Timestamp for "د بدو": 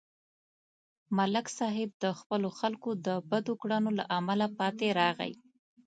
3.07-3.53